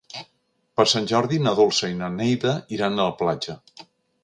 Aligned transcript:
Per 0.79 0.85
Sant 0.93 1.09
Jordi 1.11 1.39
na 1.47 1.53
Dolça 1.59 1.91
i 1.93 1.99
na 2.01 2.09
Neida 2.15 2.57
iran 2.79 2.99
a 2.99 3.05
la 3.11 3.17
platja. 3.23 3.59